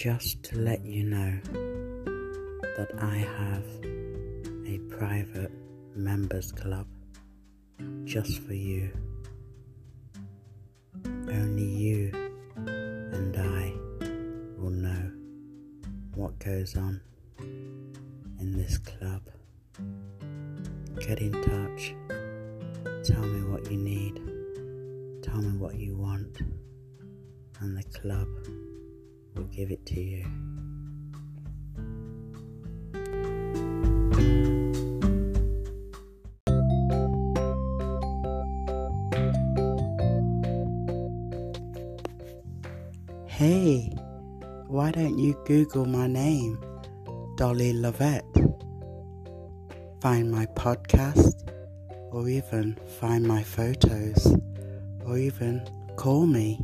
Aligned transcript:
just 0.00 0.42
to 0.42 0.56
let 0.56 0.82
you 0.82 1.04
know 1.04 1.38
that 2.74 2.88
I 3.02 3.16
have 3.16 3.66
a 4.66 4.78
private 4.88 5.52
members 5.94 6.52
club 6.52 6.86
just 8.04 8.38
for 8.38 8.54
you. 8.54 8.90
Only 11.04 11.64
you 11.64 12.30
and 12.64 13.36
I 13.36 13.74
will 14.58 14.70
know 14.70 15.12
what 16.14 16.38
goes 16.38 16.78
on 16.78 17.02
in 17.38 18.56
this 18.56 18.78
club. 18.78 19.20
Get 20.98 21.18
in 21.18 21.32
touch. 21.42 21.94
Tell 23.04 23.20
me 23.20 23.42
what 23.50 23.70
you 23.70 23.76
need. 23.76 24.18
Tell 25.22 25.42
me 25.42 25.58
what 25.58 25.74
you 25.74 25.94
want. 25.94 26.38
And 27.60 27.76
the 27.76 27.84
club 27.98 28.28
give 29.50 29.70
it 29.70 29.84
to 29.86 30.00
you. 30.00 30.24
Hey, 43.26 43.90
why 44.66 44.90
don't 44.90 45.18
you 45.18 45.34
Google 45.46 45.86
my 45.86 46.06
name, 46.06 46.58
Dolly 47.36 47.72
Lovett? 47.72 48.24
Find 50.02 50.30
my 50.30 50.46
podcast, 50.56 51.50
or 52.12 52.28
even 52.28 52.76
find 52.98 53.26
my 53.26 53.42
photos, 53.42 54.36
or 55.06 55.16
even 55.16 55.66
call 55.96 56.26
me. 56.26 56.60